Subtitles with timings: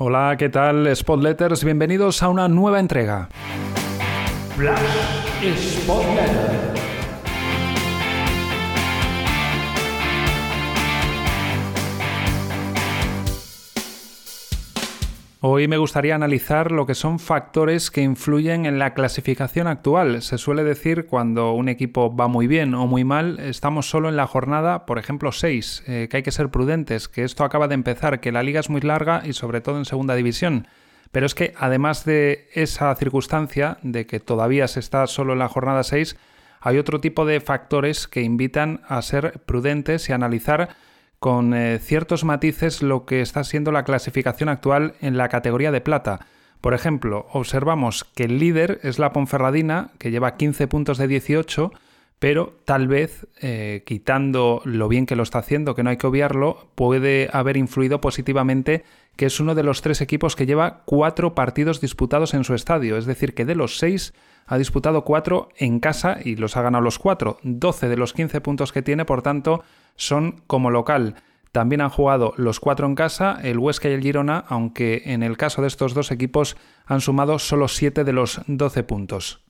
[0.00, 1.64] Hola, ¿qué tal Spotletters?
[1.64, 3.28] Bienvenidos a una nueva entrega.
[15.40, 20.20] Hoy me gustaría analizar lo que son factores que influyen en la clasificación actual.
[20.20, 24.16] Se suele decir cuando un equipo va muy bien o muy mal, estamos solo en
[24.16, 27.74] la jornada, por ejemplo, 6, eh, que hay que ser prudentes, que esto acaba de
[27.74, 30.66] empezar, que la liga es muy larga y sobre todo en segunda división.
[31.12, 35.48] Pero es que además de esa circunstancia de que todavía se está solo en la
[35.48, 36.16] jornada 6,
[36.60, 40.70] hay otro tipo de factores que invitan a ser prudentes y analizar
[41.18, 45.80] con eh, ciertos matices lo que está siendo la clasificación actual en la categoría de
[45.80, 46.26] plata.
[46.60, 51.72] Por ejemplo, observamos que el líder es la Ponferradina, que lleva 15 puntos de 18,
[52.18, 56.06] pero tal vez, eh, quitando lo bien que lo está haciendo, que no hay que
[56.06, 58.84] obviarlo, puede haber influido positivamente
[59.16, 62.96] que es uno de los tres equipos que lleva cuatro partidos disputados en su estadio,
[62.96, 64.14] es decir, que de los seis
[64.46, 67.38] ha disputado cuatro en casa y los ha ganado los cuatro.
[67.42, 69.62] 12 de los 15 puntos que tiene, por tanto,
[69.96, 71.16] son como local.
[71.52, 75.36] También han jugado los cuatro en casa, el Huesca y el Girona, aunque en el
[75.36, 79.47] caso de estos dos equipos han sumado solo 7 de los 12 puntos.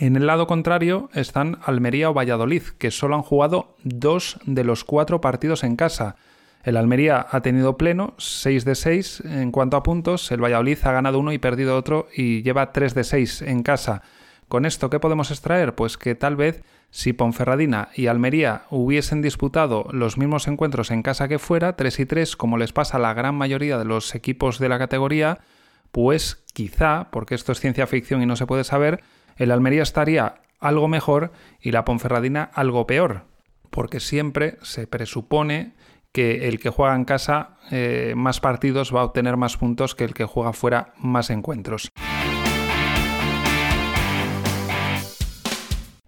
[0.00, 4.82] En el lado contrario están Almería o Valladolid, que solo han jugado dos de los
[4.82, 6.16] cuatro partidos en casa.
[6.64, 10.92] El Almería ha tenido pleno, 6 de 6 en cuanto a puntos, el Valladolid ha
[10.92, 14.00] ganado uno y perdido otro y lleva 3 de 6 en casa.
[14.48, 15.74] Con esto, ¿qué podemos extraer?
[15.74, 21.28] Pues que tal vez si Ponferradina y Almería hubiesen disputado los mismos encuentros en casa
[21.28, 24.58] que fuera, 3 y 3, como les pasa a la gran mayoría de los equipos
[24.58, 25.40] de la categoría,
[25.92, 29.02] pues quizá, porque esto es ciencia ficción y no se puede saber,
[29.36, 33.24] el Almería estaría algo mejor y la Ponferradina algo peor,
[33.70, 35.74] porque siempre se presupone
[36.12, 40.04] que el que juega en casa eh, más partidos va a obtener más puntos que
[40.04, 41.90] el que juega fuera más encuentros.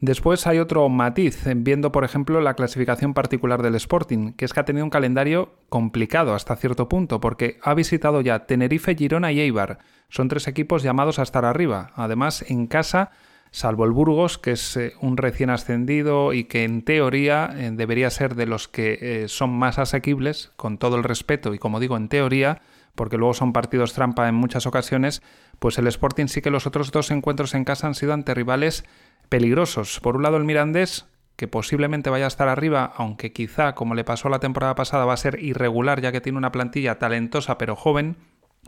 [0.02, 4.58] Después hay otro matiz, viendo por ejemplo la clasificación particular del Sporting, que es que
[4.58, 9.38] ha tenido un calendario complicado hasta cierto punto, porque ha visitado ya Tenerife, Girona y
[9.38, 9.78] Eibar.
[10.08, 11.92] Son tres equipos llamados a estar arriba.
[11.94, 13.12] Además, en casa,
[13.52, 18.10] salvo el Burgos, que es eh, un recién ascendido y que en teoría eh, debería
[18.10, 21.96] ser de los que eh, son más asequibles, con todo el respeto y como digo,
[21.96, 22.60] en teoría,
[22.96, 25.22] porque luego son partidos trampa en muchas ocasiones,
[25.60, 28.84] pues el Sporting sí que los otros dos encuentros en casa han sido ante rivales
[29.32, 29.98] peligrosos.
[30.00, 31.06] Por un lado el Mirandés,
[31.36, 35.14] que posiblemente vaya a estar arriba, aunque quizá, como le pasó la temporada pasada, va
[35.14, 38.18] a ser irregular ya que tiene una plantilla talentosa pero joven.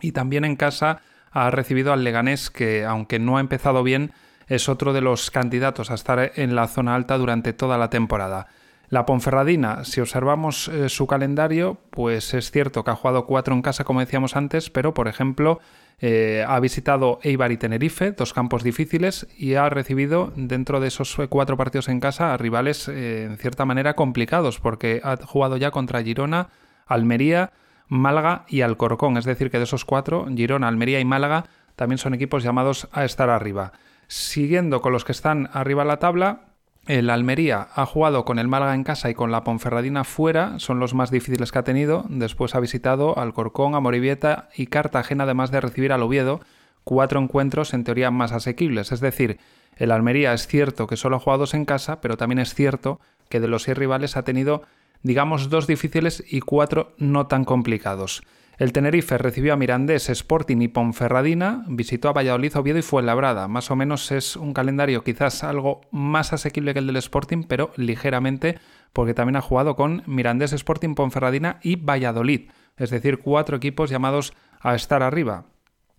[0.00, 4.12] Y también en casa ha recibido al Leganés, que aunque no ha empezado bien,
[4.46, 8.46] es otro de los candidatos a estar en la zona alta durante toda la temporada.
[8.88, 13.62] La Ponferradina, si observamos eh, su calendario, pues es cierto que ha jugado cuatro en
[13.62, 15.60] casa, como decíamos antes, pero por ejemplo
[16.00, 21.16] eh, ha visitado Eibar y Tenerife, dos campos difíciles, y ha recibido dentro de esos
[21.28, 25.70] cuatro partidos en casa a rivales eh, en cierta manera complicados, porque ha jugado ya
[25.70, 26.48] contra Girona,
[26.86, 27.52] Almería,
[27.88, 29.16] Málaga y Alcorcón.
[29.16, 31.44] Es decir, que de esos cuatro, Girona, Almería y Málaga
[31.76, 33.72] también son equipos llamados a estar arriba.
[34.06, 36.53] Siguiendo con los que están arriba en la tabla,
[36.86, 40.80] el Almería ha jugado con el Málaga en casa y con la Ponferradina fuera, son
[40.80, 42.04] los más difíciles que ha tenido.
[42.08, 46.40] Después ha visitado Alcorcón, Amoribieta y Cartagena, además de recibir al Oviedo,
[46.84, 48.92] cuatro encuentros en teoría más asequibles.
[48.92, 49.38] Es decir,
[49.76, 53.40] el Almería es cierto que solo ha jugado en casa, pero también es cierto que
[53.40, 54.62] de los seis rivales ha tenido,
[55.02, 58.22] digamos, dos difíciles y cuatro no tan complicados.
[58.56, 63.48] El Tenerife recibió a Mirandés, Sporting y Ponferradina, visitó a Valladolid, Oviedo y Fuenlabrada.
[63.48, 67.72] Más o menos es un calendario quizás algo más asequible que el del Sporting, pero
[67.76, 68.60] ligeramente,
[68.92, 72.50] porque también ha jugado con Mirandés, Sporting, Ponferradina y Valladolid.
[72.76, 75.46] Es decir, cuatro equipos llamados a estar arriba.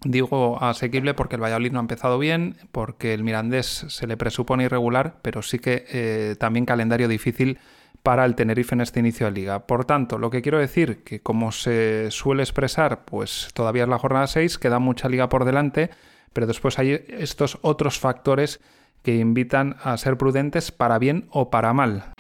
[0.06, 4.66] Digo asequible porque el Valladolid no ha empezado bien, porque el Mirandés se le presupone
[4.66, 7.60] irregular, pero sí que eh, también calendario difícil
[8.04, 9.68] para el Tenerife en este inicio de liga.
[9.68, 14.00] Por tanto, lo que quiero decir que como se suele expresar, pues todavía es la
[14.00, 15.90] jornada 6, queda mucha liga por delante,
[16.34, 18.60] pero después hay estos otros factores
[19.04, 22.12] que invitan a ser prudentes para bien o para mal.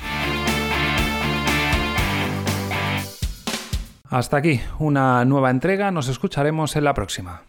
[4.09, 7.41] Hasta aquí una nueva entrega, nos escucharemos en la próxima.